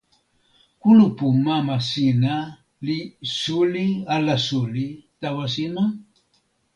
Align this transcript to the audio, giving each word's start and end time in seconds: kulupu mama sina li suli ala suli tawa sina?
kulupu 0.81 1.25
mama 1.45 1.75
sina 1.89 2.35
li 2.85 2.99
suli 3.39 3.87
ala 4.15 4.35
suli 4.47 4.85
tawa 5.21 5.45
sina? 5.55 5.83